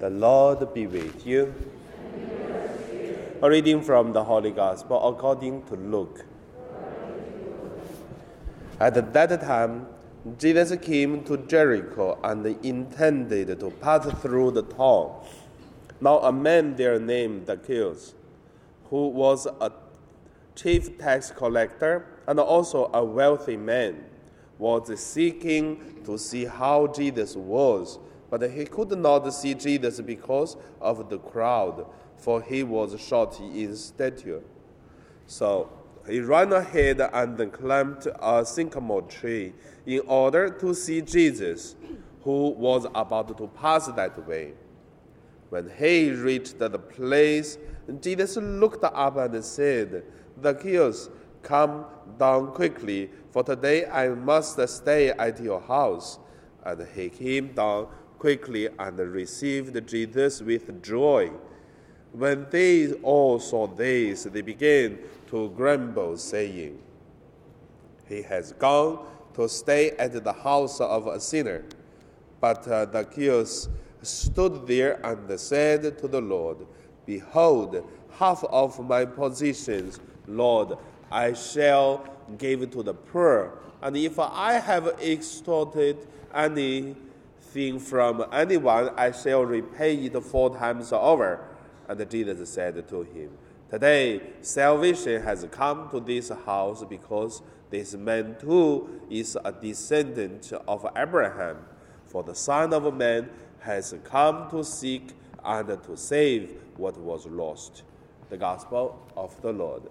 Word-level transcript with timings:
The 0.00 0.08
Lord 0.08 0.72
be 0.72 0.86
with 0.86 1.26
you. 1.26 1.54
A 3.42 3.50
reading 3.50 3.82
from 3.82 4.14
the 4.14 4.24
Holy 4.24 4.50
Gospel 4.50 4.96
according 5.06 5.64
to 5.64 5.74
Luke. 5.74 6.24
At 8.80 9.12
that 9.12 9.40
time, 9.42 9.86
Jesus 10.38 10.74
came 10.80 11.22
to 11.24 11.36
Jericho 11.36 12.18
and 12.24 12.46
intended 12.64 13.60
to 13.60 13.68
pass 13.72 14.10
through 14.22 14.52
the 14.52 14.62
town. 14.62 15.22
Now, 16.00 16.20
a 16.20 16.32
man 16.32 16.76
there 16.76 16.98
named 16.98 17.46
Zacchaeus, 17.46 18.14
who 18.88 19.08
was 19.08 19.44
a 19.44 19.70
chief 20.56 20.96
tax 20.96 21.30
collector 21.30 22.06
and 22.26 22.40
also 22.40 22.90
a 22.94 23.04
wealthy 23.04 23.58
man, 23.58 24.02
was 24.58 24.98
seeking 24.98 26.00
to 26.06 26.16
see 26.16 26.46
how 26.46 26.86
Jesus 26.86 27.36
was 27.36 27.98
but 28.30 28.48
he 28.50 28.64
could 28.64 28.96
not 28.96 29.28
see 29.34 29.54
Jesus 29.54 30.00
because 30.00 30.56
of 30.80 31.10
the 31.10 31.18
crowd, 31.18 31.86
for 32.16 32.40
he 32.40 32.62
was 32.62 32.98
short 33.00 33.38
in 33.40 33.76
stature. 33.76 34.40
So 35.26 35.68
he 36.06 36.20
ran 36.20 36.52
ahead 36.52 37.00
and 37.00 37.52
climbed 37.52 38.06
a 38.20 38.44
sycamore 38.46 39.02
tree 39.02 39.52
in 39.84 40.00
order 40.06 40.48
to 40.48 40.74
see 40.74 41.02
Jesus, 41.02 41.74
who 42.22 42.50
was 42.50 42.86
about 42.94 43.36
to 43.36 43.46
pass 43.48 43.86
that 43.88 44.26
way. 44.26 44.52
When 45.48 45.70
he 45.78 46.10
reached 46.10 46.58
the 46.58 46.78
place, 46.78 47.58
Jesus 48.00 48.36
looked 48.36 48.84
up 48.84 49.16
and 49.16 49.44
said, 49.44 50.04
Zacchaeus, 50.40 51.10
come 51.42 51.86
down 52.18 52.52
quickly, 52.52 53.10
for 53.30 53.42
today 53.42 53.86
I 53.86 54.08
must 54.10 54.60
stay 54.68 55.10
at 55.10 55.40
your 55.40 55.60
house. 55.60 56.18
And 56.64 56.86
he 56.94 57.08
came 57.08 57.52
down 57.54 57.88
quickly 58.20 58.68
and 58.78 58.98
received 58.98 59.88
Jesus 59.88 60.42
with 60.42 60.82
joy. 60.82 61.30
When 62.12 62.46
they 62.50 62.92
all 63.02 63.40
saw 63.40 63.66
this, 63.66 64.24
they 64.24 64.42
began 64.42 64.98
to 65.28 65.48
grumble, 65.56 66.18
saying, 66.18 66.78
He 68.06 68.20
has 68.22 68.52
gone 68.52 69.06
to 69.34 69.48
stay 69.48 69.92
at 69.92 70.22
the 70.22 70.32
house 70.32 70.80
of 70.80 71.06
a 71.06 71.18
sinner. 71.18 71.64
But 72.40 72.68
uh, 72.68 72.92
Zacchaeus 72.92 73.68
stood 74.02 74.66
there 74.66 75.00
and 75.04 75.40
said 75.40 75.98
to 75.98 76.06
the 76.06 76.20
Lord, 76.20 76.58
Behold, 77.06 77.88
half 78.18 78.44
of 78.44 78.86
my 78.86 79.06
possessions, 79.06 79.98
Lord, 80.26 80.76
I 81.10 81.32
shall 81.32 82.04
give 82.36 82.70
to 82.70 82.82
the 82.82 82.94
poor. 82.94 83.58
And 83.80 83.96
if 83.96 84.18
I 84.18 84.54
have 84.54 84.88
extorted 85.00 86.06
any 86.34 86.96
thing 87.50 87.78
from 87.78 88.24
anyone, 88.32 88.90
I 88.96 89.10
shall 89.10 89.44
repay 89.44 89.94
it 89.96 90.22
four 90.22 90.56
times 90.56 90.92
over. 90.92 91.44
And 91.88 92.10
Jesus 92.10 92.48
said 92.48 92.88
to 92.88 93.02
him, 93.02 93.30
Today 93.70 94.20
salvation 94.40 95.22
has 95.22 95.46
come 95.50 95.90
to 95.90 96.00
this 96.00 96.30
house 96.44 96.84
because 96.84 97.42
this 97.70 97.94
man 97.94 98.36
too 98.40 99.00
is 99.10 99.36
a 99.44 99.52
descendant 99.52 100.52
of 100.66 100.86
Abraham. 100.96 101.56
For 102.06 102.22
the 102.22 102.34
Son 102.34 102.72
of 102.72 102.92
Man 102.94 103.30
has 103.60 103.94
come 104.02 104.50
to 104.50 104.64
seek 104.64 105.12
and 105.44 105.82
to 105.84 105.96
save 105.96 106.52
what 106.76 106.98
was 106.98 107.26
lost. 107.26 107.84
The 108.28 108.36
Gospel 108.36 109.00
of 109.16 109.40
the 109.42 109.52
Lord. 109.52 109.82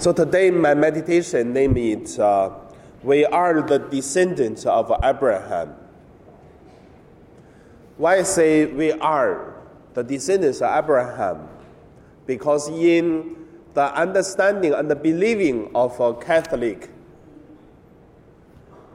So 0.00 0.14
today, 0.14 0.50
my 0.50 0.72
meditation 0.72 1.52
name 1.52 1.76
is 1.76 2.18
uh, 2.18 2.54
We 3.02 3.26
Are 3.26 3.60
the 3.60 3.76
Descendants 3.76 4.64
of 4.64 4.90
Abraham. 5.04 5.74
Why 7.98 8.20
I 8.20 8.22
say 8.22 8.64
we 8.64 8.92
are 8.92 9.60
the 9.92 10.02
descendants 10.02 10.62
of 10.62 10.72
Abraham? 10.72 11.46
Because 12.26 12.70
in 12.70 13.44
the 13.74 13.94
understanding 13.94 14.72
and 14.72 14.90
the 14.90 14.96
believing 14.96 15.70
of 15.74 16.00
a 16.00 16.14
Catholic, 16.14 16.88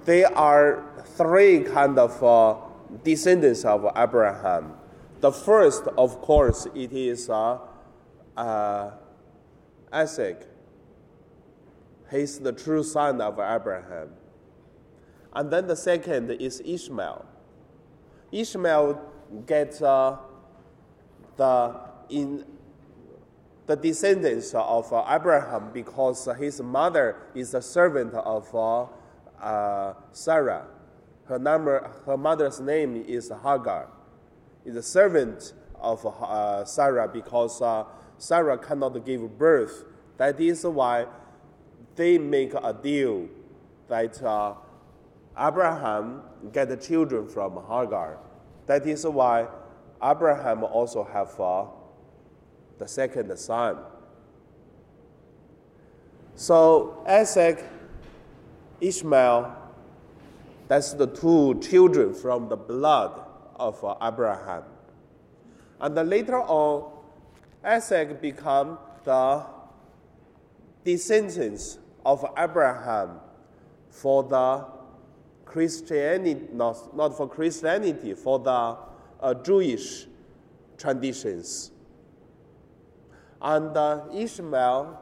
there 0.05 0.35
are 0.35 0.85
three 1.05 1.59
kind 1.59 1.99
of 1.99 2.23
uh, 2.23 2.55
descendants 3.03 3.63
of 3.63 3.85
Abraham. 3.95 4.73
The 5.21 5.31
first, 5.31 5.83
of 5.99 6.19
course, 6.21 6.65
it 6.73 6.91
is 6.91 7.29
uh, 7.29 7.59
uh, 8.35 8.89
Isaac 9.93 10.47
He's 12.11 12.39
the 12.39 12.53
true 12.53 12.83
son 12.83 13.21
of 13.21 13.39
Abraham. 13.39 14.09
And 15.33 15.51
then 15.51 15.67
the 15.67 15.75
second 15.75 16.31
is 16.31 16.61
Ishmael. 16.63 17.25
Ishmael 18.31 19.01
gets 19.45 19.81
uh, 19.81 20.17
the 21.37 21.79
in 22.09 22.45
the 23.65 23.75
descendants 23.75 24.53
of 24.53 24.91
uh, 24.93 25.03
Abraham 25.09 25.71
because 25.73 26.29
his 26.37 26.61
mother 26.61 27.17
is 27.33 27.53
a 27.53 27.61
servant 27.61 28.13
of 28.13 28.53
uh, 28.53 28.85
uh, 29.41 29.93
Sarah. 30.11 30.67
Her, 31.27 31.39
number, 31.39 31.91
her 32.05 32.17
mother's 32.17 32.59
name 32.59 33.03
is 33.07 33.31
Hagar. 33.43 33.89
Is 34.63 34.75
a 34.75 34.83
servant 34.83 35.53
of 35.79 36.05
uh, 36.05 36.63
Sarah 36.65 37.07
because 37.07 37.61
uh, 37.61 37.85
Sarah 38.17 38.57
cannot 38.57 39.03
give 39.05 39.37
birth. 39.37 39.85
That 40.17 40.39
is 40.39 40.63
why 40.65 41.07
they 41.95 42.17
make 42.17 42.53
a 42.53 42.73
deal 42.73 43.27
that 43.87 44.21
uh, 44.21 44.53
Abraham 45.37 46.21
get 46.51 46.69
the 46.69 46.77
children 46.77 47.27
from 47.27 47.53
Hagar. 47.53 48.17
That 48.65 48.85
is 48.87 49.05
why 49.05 49.47
Abraham 50.03 50.63
also 50.63 51.03
have 51.03 51.39
uh, 51.39 51.65
the 52.77 52.87
second 52.87 53.35
son. 53.37 53.77
So 56.35 57.03
Isaac, 57.07 57.63
Ishmael, 58.81 59.55
that's 60.67 60.93
the 60.93 61.07
two 61.07 61.59
children 61.61 62.13
from 62.13 62.49
the 62.49 62.57
blood 62.57 63.21
of 63.55 63.81
uh, 63.83 63.95
Abraham. 64.01 64.63
And 65.79 65.95
later 66.09 66.41
on, 66.41 66.91
Isaac 67.63 68.21
become 68.21 68.77
the 69.03 69.45
descendants 70.83 71.79
of 72.05 72.23
Abraham 72.37 73.19
for 73.89 74.23
the 74.23 74.65
Christianity, 75.45 76.47
not, 76.53 76.95
not 76.95 77.17
for 77.17 77.27
Christianity, 77.27 78.13
for 78.13 78.39
the 78.39 78.77
uh, 79.21 79.33
Jewish 79.43 80.05
traditions. 80.77 81.71
And 83.41 83.75
uh, 83.75 84.03
Ishmael, 84.13 85.01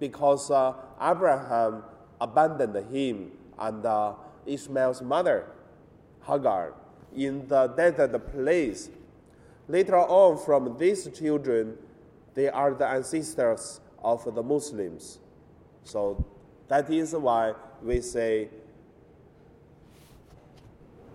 because 0.00 0.50
uh, 0.50 0.74
Abraham 1.00 1.82
abandoned 2.20 2.90
him 2.90 3.32
and 3.58 3.84
uh, 3.84 4.14
Ishmael's 4.46 5.02
mother, 5.02 5.46
Hagar, 6.26 6.74
in 7.14 7.46
the 7.48 7.66
desert 7.68 8.32
place. 8.32 8.90
Later 9.66 9.98
on, 9.98 10.38
from 10.38 10.78
these 10.78 11.08
children, 11.18 11.76
they 12.34 12.48
are 12.48 12.72
the 12.72 12.86
ancestors 12.86 13.80
of 14.02 14.34
the 14.34 14.42
Muslims. 14.42 15.18
So 15.88 16.22
that 16.68 16.90
is 16.90 17.14
why 17.14 17.54
we 17.82 18.02
say 18.02 18.48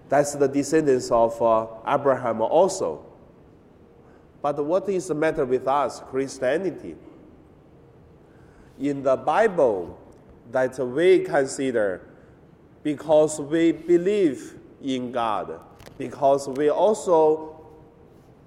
that's 0.09 0.33
the 0.33 0.47
descendants 0.47 1.11
of 1.11 1.39
uh, 1.39 1.67
Abraham 1.87 2.41
also. 2.41 3.05
But 4.41 4.65
what 4.65 4.89
is 4.89 5.07
the 5.07 5.13
matter 5.13 5.45
with 5.45 5.67
us, 5.67 6.01
Christianity? 6.09 6.95
In 8.79 9.03
the 9.03 9.15
Bible, 9.15 9.99
that 10.51 10.79
we 10.79 11.19
consider 11.19 12.01
because 12.81 13.39
we 13.39 13.73
believe 13.73 14.59
in 14.81 15.11
God, 15.11 15.59
because 15.99 16.49
we 16.49 16.69
also 16.69 17.63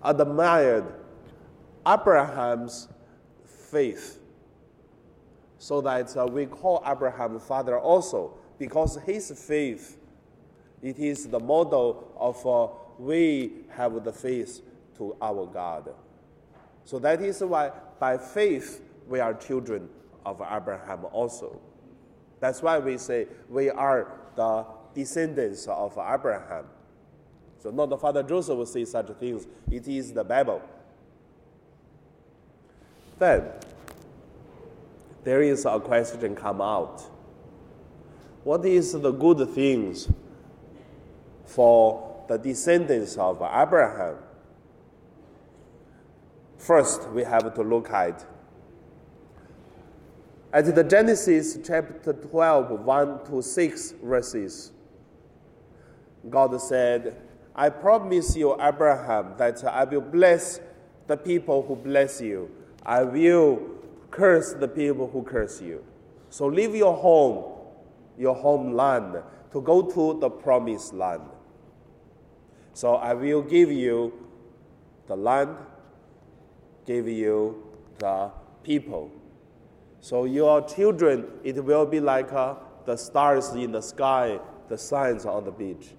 admired 0.02 0.92
Abraham's 1.86 2.88
faith 3.44 4.18
so 5.58 5.80
that 5.80 6.16
uh, 6.16 6.26
we 6.26 6.46
call 6.46 6.82
Abraham 6.86 7.38
father 7.38 7.78
also, 7.78 8.34
because 8.58 8.98
his 9.04 9.30
faith, 9.46 9.98
it 10.82 10.98
is 10.98 11.26
the 11.26 11.40
model 11.40 12.12
of 12.18 12.46
uh, 12.46 12.68
we 12.98 13.52
have 13.70 14.04
the 14.04 14.12
faith 14.12 14.62
to 14.96 15.16
our 15.20 15.46
God. 15.46 15.90
So 16.84 16.98
that 17.00 17.20
is 17.20 17.40
why 17.42 17.72
by 17.98 18.18
faith 18.18 18.82
we 19.08 19.20
are 19.20 19.34
children 19.34 19.88
of 20.24 20.40
Abraham 20.40 21.06
also. 21.12 21.60
That's 22.40 22.62
why 22.62 22.78
we 22.78 22.98
say 22.98 23.26
we 23.48 23.70
are 23.70 24.12
the 24.34 24.66
descendants 24.94 25.66
of 25.66 25.92
Abraham. 25.92 26.66
So 27.58 27.70
not 27.70 27.88
the 27.88 27.96
Father 27.96 28.22
Joseph 28.22 28.56
will 28.56 28.66
say 28.66 28.84
such 28.84 29.08
things. 29.18 29.46
It 29.70 29.88
is 29.88 30.12
the 30.12 30.24
Bible. 30.24 30.62
Then 33.18 33.44
there 35.26 35.42
is 35.42 35.64
a 35.64 35.80
question 35.80 36.36
come 36.36 36.60
out. 36.60 37.02
What 38.44 38.64
is 38.64 38.92
the 38.92 39.10
good 39.10 39.48
things 39.56 40.08
for 41.44 42.24
the 42.28 42.38
descendants 42.38 43.16
of 43.16 43.42
Abraham? 43.42 44.18
First, 46.58 47.08
we 47.10 47.24
have 47.24 47.52
to 47.54 47.62
look 47.62 47.90
at 47.90 48.24
at 50.52 50.72
the 50.72 50.84
Genesis 50.84 51.58
chapter 51.66 52.12
12, 52.12 52.70
1 52.82 53.24
to 53.26 53.42
6 53.42 53.94
verses. 54.04 54.70
God 56.30 56.60
said, 56.60 57.20
I 57.52 57.70
promise 57.70 58.36
you, 58.36 58.56
Abraham, 58.62 59.34
that 59.38 59.64
I 59.64 59.82
will 59.82 60.02
bless 60.02 60.60
the 61.08 61.16
people 61.16 61.64
who 61.66 61.74
bless 61.74 62.20
you. 62.20 62.48
I 62.84 63.02
will 63.02 63.75
curse 64.10 64.52
the 64.52 64.68
people 64.68 65.08
who 65.08 65.22
curse 65.22 65.60
you. 65.60 65.84
So 66.30 66.46
leave 66.46 66.74
your 66.74 66.94
home, 66.94 67.44
your 68.18 68.34
homeland, 68.34 69.22
to 69.52 69.60
go 69.60 69.82
to 69.82 70.18
the 70.20 70.28
promised 70.28 70.92
land. 70.92 71.22
So 72.72 72.96
I 72.96 73.14
will 73.14 73.42
give 73.42 73.72
you 73.72 74.12
the 75.06 75.16
land, 75.16 75.56
give 76.84 77.08
you 77.08 77.64
the 77.98 78.30
people. 78.62 79.10
So 80.00 80.24
your 80.24 80.66
children, 80.68 81.26
it 81.42 81.64
will 81.64 81.86
be 81.86 82.00
like 82.00 82.32
uh, 82.32 82.56
the 82.84 82.96
stars 82.96 83.50
in 83.50 83.72
the 83.72 83.80
sky, 83.80 84.38
the 84.68 84.76
signs 84.76 85.24
on 85.24 85.44
the 85.44 85.50
beach. 85.50 85.94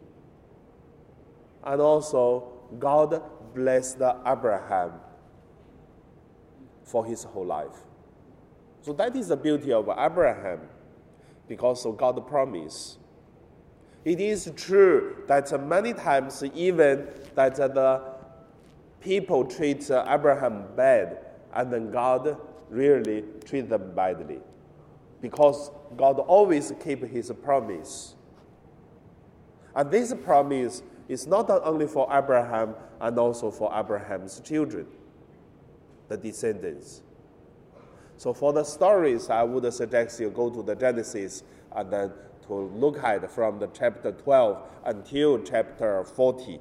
And 1.64 1.82
also, 1.82 2.48
God 2.80 3.22
blessed 3.54 4.02
Abraham 4.26 4.94
for 6.84 7.06
his 7.06 7.24
whole 7.24 7.46
life. 7.46 7.84
So 8.88 8.94
that 8.94 9.18
is 9.18 9.28
the 9.28 9.36
beauty 9.36 9.74
of 9.74 9.90
Abraham, 9.90 10.62
because 11.46 11.86
of 11.86 11.98
God's 11.98 12.22
promise. 12.26 12.98
It 14.06 14.22
is 14.22 14.50
true 14.56 15.24
that 15.28 15.52
many 15.68 15.92
times, 15.92 16.42
even 16.56 17.10
that 17.36 17.58
the 17.58 18.02
people 19.02 19.44
treat 19.44 19.92
Abraham 19.92 20.68
bad, 20.78 21.18
and 21.54 21.74
then 21.74 21.92
God 21.92 22.38
really 22.70 23.26
treat 23.44 23.68
them 23.68 23.94
badly, 23.94 24.40
because 25.20 25.70
God 25.98 26.20
always 26.20 26.72
keep 26.82 27.04
His 27.04 27.30
promise. 27.44 28.16
And 29.76 29.92
this 29.92 30.14
promise 30.24 30.82
is 31.10 31.28
not 31.28 31.50
only 31.50 31.88
for 31.88 32.08
Abraham 32.10 32.74
and 33.02 33.20
also 33.20 33.52
for 33.52 33.70
Abraham's 33.78 34.40
children, 34.40 34.88
the 36.08 36.16
descendants. 36.16 37.02
So 38.18 38.34
for 38.34 38.52
the 38.52 38.64
stories, 38.64 39.30
I 39.30 39.44
would 39.44 39.72
suggest 39.72 40.20
you 40.20 40.32
go 40.32 40.50
to 40.50 40.64
the 40.64 40.76
Genesis 40.76 41.44
and 41.76 41.92
then 41.92 42.12
to 42.48 42.54
look 42.54 42.98
at 43.04 43.30
from 43.32 43.60
the 43.60 43.68
chapter 43.68 44.12
12 44.12 44.62
until 44.86 45.40
chapter 45.44 46.04
40. 46.04 46.60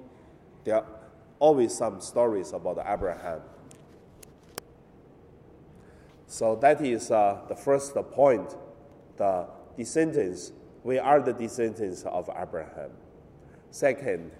There 0.64 0.76
are 0.76 0.86
always 1.38 1.74
some 1.74 2.00
stories 2.00 2.52
about 2.52 2.84
Abraham. 2.86 3.40
So 6.26 6.56
that 6.56 6.80
is 6.80 7.10
uh, 7.10 7.38
the 7.48 7.56
first 7.56 7.94
point, 7.94 8.54
the 9.16 9.46
descendants. 9.76 10.52
We 10.82 10.98
are 10.98 11.20
the 11.20 11.32
descendants 11.32 12.02
of 12.02 12.28
Abraham. 12.36 12.90
Second, 13.70 14.30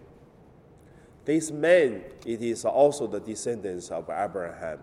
this 1.24 1.50
man, 1.50 2.02
it 2.24 2.42
is 2.42 2.64
also 2.64 3.06
the 3.06 3.20
descendants 3.20 3.90
of 3.90 4.10
Abraham. 4.10 4.80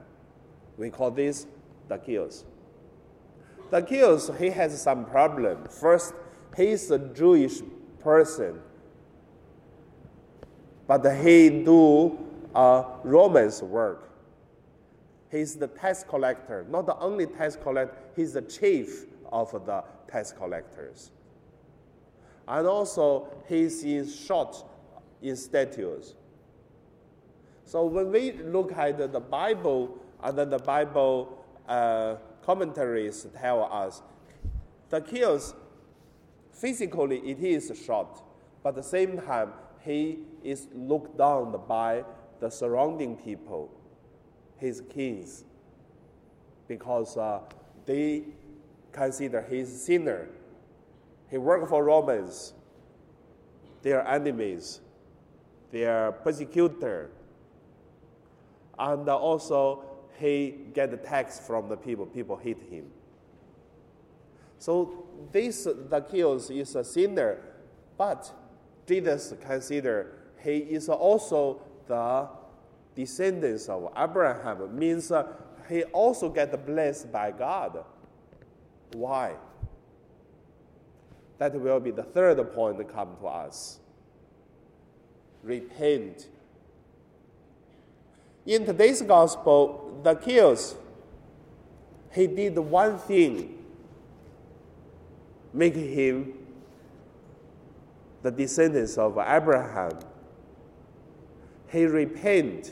We 0.78 0.90
call 0.90 1.12
this 1.12 1.46
Zacchaeus. 1.88 2.46
Zacchaeus, 3.72 4.32
he 4.40 4.50
has 4.50 4.80
some 4.82 5.06
problem. 5.06 5.66
First, 5.66 6.14
he 6.56 6.68
is 6.68 6.92
a 6.92 7.00
Jewish 7.00 7.62
person, 8.00 8.60
but 10.88 11.04
he 11.24 11.50
do 11.50 12.18
uh, 12.54 12.84
Roman's 13.04 13.64
work. 13.64 14.10
He's 15.32 15.56
the 15.56 15.68
tax 15.68 16.04
collector. 16.08 16.66
Not 16.70 16.86
the 16.86 16.98
only 17.00 17.26
tax 17.26 17.56
collector, 17.56 17.98
he's 18.16 18.34
the 18.34 18.44
chief 18.44 19.06
of 19.32 19.52
the 19.66 19.84
tax 20.08 20.32
collectors. 20.32 21.12
And 22.48 22.68
also, 22.68 23.34
he's 23.48 23.84
in 23.84 24.08
short 24.08 24.64
in 25.22 25.36
status. 25.36 26.14
So 27.66 27.86
when 27.86 28.12
we 28.12 28.34
look 28.34 28.74
at 28.74 29.12
the 29.12 29.20
Bible, 29.20 29.98
and 30.22 30.38
then 30.38 30.50
the 30.50 30.60
Bible 30.60 31.43
uh, 31.68 32.16
commentaries 32.46 33.28
tell 33.40 33.64
us 33.72 34.02
the 34.90 35.02
physically 36.52 37.18
it 37.20 37.40
is 37.40 37.72
short, 37.86 38.22
but 38.62 38.70
at 38.70 38.76
the 38.76 38.84
same 38.84 39.20
time 39.20 39.54
he 39.82 40.20
is 40.44 40.68
looked 40.74 41.18
down 41.18 41.60
by 41.68 42.04
the 42.40 42.50
surrounding 42.50 43.16
people, 43.16 43.72
his 44.58 44.82
kings, 44.94 45.46
because 46.68 47.18
uh, 47.18 47.40
they 47.86 48.24
consider 48.92 49.42
his 49.42 49.84
sinner. 49.86 50.30
He 51.30 51.38
worked 51.38 51.70
for 51.70 51.84
Romans, 51.84 52.54
their 53.82 54.08
enemies, 54.08 54.80
their 55.72 56.12
persecutor, 56.12 57.10
and 58.78 59.10
also 59.10 59.93
he 60.20 60.56
get 60.74 60.92
the 60.92 60.98
tax 60.98 61.40
from 61.40 61.70
the 61.70 61.78
people. 61.78 62.06
People 62.06 62.38
hate 62.38 62.62
him. 62.70 62.86
So 64.60 65.06
this 65.32 65.68
Zacchaeus 65.90 66.50
is 66.50 66.76
a 66.76 66.84
sinner, 66.84 67.40
but 67.98 68.32
Jesus 68.88 69.34
consider 69.46 70.20
he 70.42 70.58
is 70.58 70.90
also 70.90 71.62
the 71.88 72.28
descendants 72.96 73.70
of 73.70 73.92
Abraham. 73.98 74.78
Means 74.78 75.12
uh, 75.12 75.28
he 75.70 75.84
also 75.86 76.30
get 76.30 76.66
blessed 76.66 77.12
by 77.12 77.32
God. 77.32 77.84
Why? 78.94 79.36
That 81.38 81.60
will 81.60 81.80
be 81.80 81.92
the 81.92 82.04
third 82.04 82.38
point 82.54 82.88
come 82.94 83.18
to 83.22 83.28
us. 83.28 83.80
Repent. 85.44 86.28
In 88.46 88.66
today's 88.66 89.02
gospel, 89.02 90.02
the 90.04 90.16
Zacchaeus, 90.16 90.76
he 92.12 92.28
did 92.28 92.58
one 92.60 92.98
thing, 92.98 93.58
making 95.54 95.94
him 95.94 96.34
the 98.22 98.32
descendants 98.32 98.98
of 98.98 99.18
Abraham. 99.18 99.98
He 101.70 101.86
repented. 101.86 102.72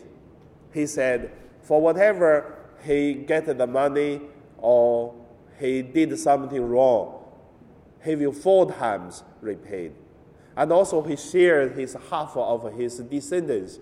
He 0.74 0.86
said, 0.86 1.32
for 1.62 1.82
whatever 1.82 2.58
he 2.84 3.14
get 3.14 3.46
the 3.46 3.68
money 3.68 4.22
or 4.58 5.14
he 5.60 5.82
did 5.82 6.18
something 6.20 6.62
wrong, 6.62 7.24
he 8.04 8.16
will 8.16 8.34
four 8.34 8.72
times 8.72 9.24
repay. 9.42 9.92
And 10.58 10.72
also 10.74 11.02
he 11.02 11.16
shared 11.16 11.78
his 11.78 11.96
half 12.10 12.36
of 12.36 12.74
his 12.74 12.98
descendants 13.00 13.80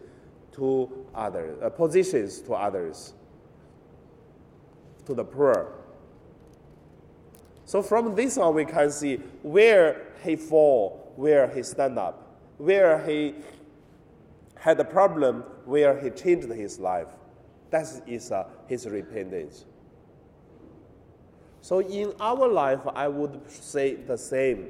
to 0.54 0.90
others, 1.14 1.58
uh, 1.62 1.70
positions 1.70 2.42
to 2.42 2.54
others, 2.54 3.14
to 5.06 5.14
the 5.14 5.24
poor. 5.24 5.74
So 7.66 7.82
from 7.82 8.16
this 8.16 8.38
on, 8.38 8.56
we 8.56 8.66
can 8.66 8.92
see 8.92 9.18
where 9.44 10.08
he 10.24 10.36
fall, 10.36 11.14
where 11.16 11.48
he 11.48 11.64
stand 11.64 12.00
up, 12.00 12.38
where 12.58 13.06
he 13.06 13.36
had 14.56 14.80
a 14.80 14.86
problem, 14.86 15.44
where 15.66 16.00
he 16.00 16.10
changed 16.10 16.50
his 16.50 16.80
life. 16.80 17.08
That 17.70 17.86
is 18.08 18.32
uh, 18.32 18.46
his 18.68 18.88
repentance. 18.88 19.66
So 21.62 21.82
in 21.82 22.14
our 22.20 22.48
life, 22.48 22.82
I 22.96 23.08
would 23.08 23.40
say 23.52 23.96
the 23.96 24.18
same. 24.18 24.70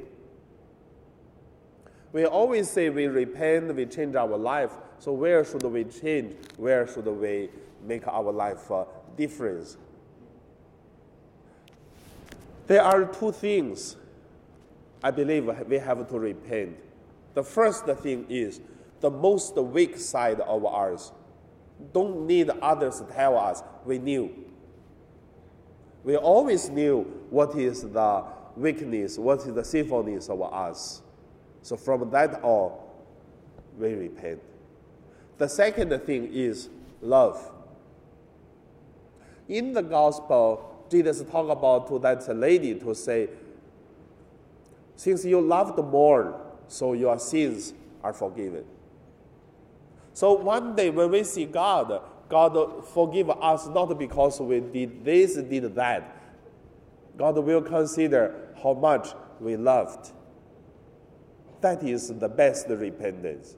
We 2.11 2.25
always 2.25 2.69
say 2.69 2.89
we 2.89 3.07
repent, 3.07 3.73
we 3.75 3.85
change 3.85 4.15
our 4.15 4.37
life. 4.37 4.71
So 4.99 5.13
where 5.13 5.43
should 5.45 5.63
we 5.63 5.85
change? 5.85 6.35
Where 6.57 6.85
should 6.85 7.07
we 7.07 7.49
make 7.85 8.07
our 8.07 8.31
life 8.31 8.69
a 8.69 8.85
difference? 9.17 9.77
There 12.67 12.83
are 12.83 13.05
two 13.05 13.31
things 13.31 13.95
I 15.01 15.11
believe 15.11 15.49
we 15.67 15.77
have 15.77 16.07
to 16.09 16.19
repent. 16.19 16.77
The 17.33 17.43
first 17.43 17.85
thing 17.85 18.25
is 18.29 18.59
the 18.99 19.09
most 19.09 19.55
weak 19.55 19.97
side 19.97 20.41
of 20.41 20.65
ours. 20.65 21.13
Don't 21.93 22.27
need 22.27 22.49
others 22.61 22.99
to 22.99 23.05
tell 23.05 23.37
us 23.37 23.63
we 23.85 23.97
knew. 23.97 24.29
We 26.03 26.17
always 26.17 26.69
knew 26.69 27.03
what 27.29 27.55
is 27.55 27.83
the 27.83 28.25
weakness, 28.57 29.17
what 29.17 29.39
is 29.39 29.53
the 29.53 29.63
sinfulness 29.63 30.29
of 30.29 30.41
us. 30.41 31.01
So 31.61 31.77
from 31.77 32.09
that 32.11 32.43
on, 32.43 32.77
we 33.77 33.93
repent. 33.93 34.41
The 35.39 35.47
second 35.47 35.97
thing 36.01 36.29
is 36.31 36.69
love. 37.01 37.51
In 39.47 39.73
the 39.73 39.81
gospel, 39.81 40.85
Jesus 40.91 41.23
talked 41.23 41.49
about 41.49 41.87
to 41.87 41.97
that 41.99 42.27
lady 42.35 42.75
to 42.75 42.93
say, 42.93 43.29
since 44.97 45.23
you 45.23 45.39
loved 45.39 45.77
more, 45.79 46.39
so 46.67 46.91
your 46.91 47.17
sins 47.17 47.73
are 48.03 48.11
forgiven. 48.11 48.65
So 50.13 50.33
one 50.33 50.75
day 50.75 50.89
when 50.89 51.09
we 51.09 51.23
see 51.23 51.45
God, 51.45 52.01
God 52.27 52.85
forgive 52.87 53.29
us 53.29 53.67
not 53.67 53.97
because 53.97 54.41
we 54.41 54.59
did 54.59 55.05
this, 55.05 55.35
did 55.35 55.73
that. 55.75 56.17
God 57.17 57.37
will 57.37 57.61
consider 57.61 58.35
how 58.61 58.73
much 58.73 59.07
we 59.39 59.55
loved. 59.55 60.11
That 61.61 61.81
is 61.81 62.09
the 62.09 62.27
best 62.27 62.67
repentance. 62.67 63.55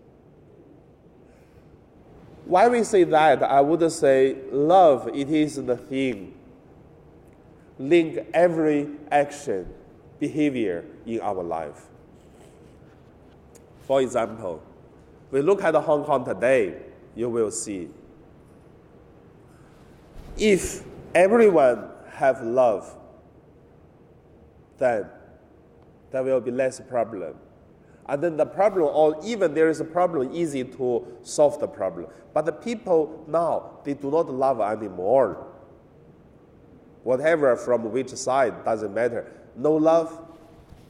Why 2.46 2.68
we 2.68 2.84
say 2.84 3.04
that, 3.06 3.44
I 3.44 3.62
would 3.62 3.92
say 3.92 4.36
love, 4.52 5.10
it 5.14 5.30
is 5.30 5.56
the 5.56 5.78
thing. 5.78 6.34
Link 7.78 8.20
every 8.34 8.88
action, 9.12 9.68
behavior 10.20 10.86
in 11.06 11.22
our 11.22 11.44
life. 11.44 11.88
For 13.84 14.02
example, 14.02 14.62
we 15.32 15.42
look 15.42 15.64
at 15.64 15.74
Hong 15.76 16.04
Kong 16.04 16.26
today, 16.26 16.76
you 17.16 17.30
will 17.30 17.52
see. 17.52 17.90
If 20.38 20.84
everyone 21.14 21.90
have 22.12 22.42
love, 22.42 22.96
then 24.78 25.08
there 26.12 26.24
will 26.24 26.42
be 26.42 26.52
less 26.52 26.80
problem. 26.80 27.36
And 28.08 28.22
then 28.22 28.38
the 28.38 28.46
problem, 28.46 28.90
or 28.94 29.16
even 29.24 29.54
there 29.54 29.70
is 29.70 29.80
a 29.80 29.86
problem, 29.86 30.32
easy 30.34 30.64
to 30.64 31.08
solve 31.22 31.60
the 31.60 31.68
problem. 31.68 32.08
But 32.34 32.46
the 32.46 32.52
people 32.52 33.24
now, 33.28 33.80
they 33.84 33.94
do 33.94 34.10
not 34.10 34.30
love 34.30 34.60
anymore. 34.62 35.48
Whatever 37.04 37.56
from 37.56 37.92
which 37.92 38.10
side 38.10 38.64
doesn't 38.64 38.94
matter. 38.94 39.32
No 39.56 39.74
love, 39.74 40.20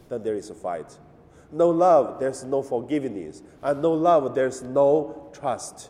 then 0.10 0.24
there 0.24 0.36
is 0.36 0.50
a 0.50 0.56
fight. 0.56 0.98
No 1.52 1.70
love, 1.70 2.20
there's 2.20 2.44
no 2.44 2.62
forgiveness. 2.62 3.42
And 3.62 3.82
no 3.82 3.94
love, 3.94 4.34
there's 4.34 4.62
no 4.62 5.30
trust. 5.34 5.90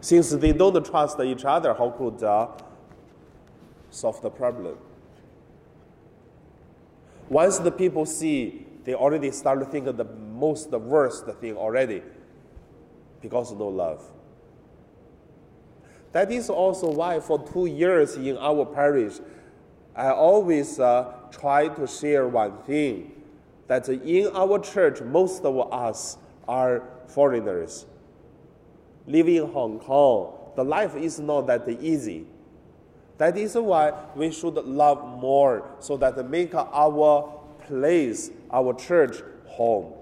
Since 0.00 0.30
they 0.30 0.52
don't 0.52 0.84
trust 0.84 1.18
each 1.20 1.44
other, 1.44 1.74
how 1.74 1.90
could 1.90 2.22
uh, 2.22 2.48
solve 3.90 4.20
the 4.22 4.30
problem? 4.30 4.78
Once 7.28 7.58
the 7.58 7.70
people 7.70 8.06
see, 8.06 8.66
they 8.84 8.94
already 8.94 9.30
start 9.30 9.60
to 9.60 9.66
think 9.66 9.86
of 9.86 9.96
the 9.96 10.04
most 10.04 10.70
the 10.70 10.78
worst 10.78 11.26
thing 11.40 11.56
already 11.56 12.02
because 13.20 13.52
of 13.52 13.58
no 13.58 13.68
love. 13.68 14.02
That 16.12 16.32
is 16.32 16.48
also 16.48 16.90
why 16.90 17.20
for 17.20 17.46
two 17.52 17.66
years 17.66 18.14
in 18.16 18.38
our 18.38 18.64
parish, 18.64 19.14
I 19.94 20.10
always 20.10 20.80
uh, 20.80 21.12
try 21.30 21.68
to 21.68 21.86
share 21.86 22.26
one 22.28 22.56
thing 22.62 23.12
that 23.66 23.88
in 23.88 24.28
our 24.34 24.58
church, 24.58 25.02
most 25.02 25.44
of 25.44 25.72
us 25.72 26.16
are 26.46 26.82
foreigners. 27.08 27.84
Living 29.06 29.36
in 29.36 29.52
Hong 29.52 29.78
Kong, 29.78 30.34
the 30.56 30.64
life 30.64 30.96
is 30.96 31.18
not 31.20 31.46
that 31.48 31.68
easy. 31.68 32.26
That 33.18 33.36
is 33.36 33.56
why 33.56 33.92
we 34.14 34.30
should 34.30 34.54
love 34.54 35.18
more 35.20 35.68
so 35.80 35.96
that 35.96 36.28
make 36.30 36.54
our 36.54 37.34
place, 37.66 38.30
our 38.50 38.72
church, 38.74 39.22
home. 39.46 39.92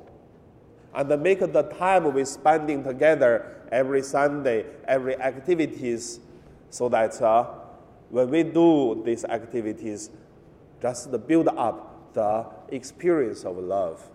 And 0.94 1.22
make 1.22 1.40
the 1.40 1.62
time 1.62 2.12
we 2.12 2.24
spending 2.24 2.84
together 2.84 3.64
every 3.72 4.02
Sunday, 4.02 4.66
every 4.86 5.16
activities, 5.16 6.20
so 6.70 6.88
that 6.90 7.20
uh, 7.20 7.46
when 8.10 8.30
we 8.30 8.42
do 8.42 9.02
these 9.04 9.24
activities, 9.24 10.10
just 10.80 11.10
build 11.26 11.48
up 11.48 12.12
the 12.12 12.46
experience 12.68 13.44
of 13.44 13.56
love. 13.56 14.08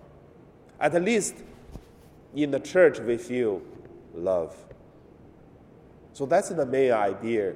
At 0.79 0.93
least 1.01 1.36
in 2.36 2.51
the 2.51 2.60
church, 2.60 3.00
we 3.00 3.17
feel 3.17 3.62
love. 4.13 4.55
So 6.13 6.25
that's 6.25 6.50
the 6.50 6.65
main 6.65 6.91
idea. 6.91 7.53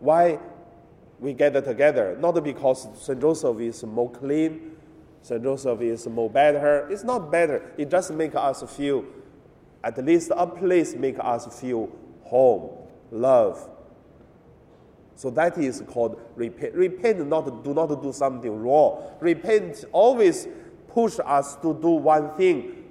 Why 0.00 0.38
we 1.18 1.32
gather 1.32 1.60
together, 1.60 2.16
not 2.20 2.42
because 2.44 2.86
St. 3.00 3.20
Joseph 3.20 3.58
is 3.60 3.82
more 3.84 4.10
clean, 4.10 4.76
St. 5.22 5.42
Joseph 5.42 5.80
is 5.80 6.06
more 6.06 6.30
better. 6.30 6.86
It's 6.88 7.02
not 7.02 7.32
better. 7.32 7.72
It 7.76 7.90
just 7.90 8.12
makes 8.12 8.36
us 8.36 8.62
feel, 8.76 9.04
at 9.82 10.02
least 10.04 10.30
a 10.34 10.46
place 10.46 10.94
make 10.94 11.16
us 11.18 11.60
feel 11.60 11.90
home, 12.22 12.70
love. 13.10 13.68
So 15.16 15.30
that 15.30 15.56
is 15.58 15.82
called 15.88 16.20
repent. 16.36 16.74
Repent 16.74 17.26
not 17.26 17.64
do 17.64 17.72
not 17.72 18.02
do 18.02 18.12
something 18.12 18.62
wrong. 18.62 19.02
Repent 19.18 19.84
always 19.90 20.46
push 20.88 21.18
us 21.24 21.56
to 21.56 21.74
do 21.74 21.88
one 21.88 22.36
thing 22.36 22.84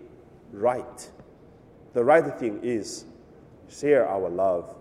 right. 0.52 1.12
The 1.94 2.04
right 2.04 2.38
thing 2.38 2.60
is 2.64 3.06
share 3.70 4.08
our 4.10 4.28
love. 4.28 4.76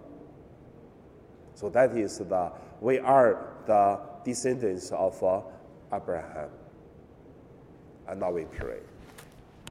So 1.55 1.69
that 1.69 1.97
is 1.97 2.19
the 2.19 2.51
we 2.81 2.99
are 2.99 3.55
the 3.67 4.01
descendants 4.25 4.91
of 4.91 5.23
uh, 5.23 5.41
Abraham. 5.93 6.51
And 8.09 8.21
now 8.21 8.33
we 8.33 8.45
pray. 8.45 8.81